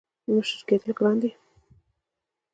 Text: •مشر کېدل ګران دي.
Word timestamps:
•مشر 0.33 0.59
کېدل 0.67 0.89
ګران 0.99 1.17
دي. 1.21 1.31